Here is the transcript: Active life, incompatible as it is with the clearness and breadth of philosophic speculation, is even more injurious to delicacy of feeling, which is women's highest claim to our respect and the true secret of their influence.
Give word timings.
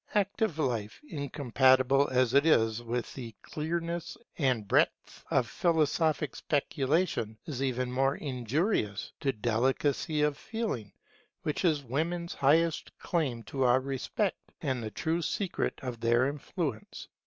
Active 0.15 0.57
life, 0.57 0.99
incompatible 1.07 2.07
as 2.09 2.33
it 2.33 2.43
is 2.43 2.81
with 2.81 3.13
the 3.13 3.35
clearness 3.43 4.17
and 4.35 4.67
breadth 4.67 5.23
of 5.29 5.47
philosophic 5.47 6.35
speculation, 6.35 7.37
is 7.45 7.61
even 7.61 7.91
more 7.91 8.15
injurious 8.15 9.11
to 9.19 9.31
delicacy 9.31 10.23
of 10.23 10.39
feeling, 10.39 10.91
which 11.43 11.63
is 11.63 11.83
women's 11.83 12.33
highest 12.33 12.97
claim 12.97 13.43
to 13.43 13.61
our 13.61 13.79
respect 13.79 14.39
and 14.59 14.81
the 14.81 14.89
true 14.89 15.21
secret 15.21 15.77
of 15.83 15.99
their 15.99 16.25
influence. 16.25 17.07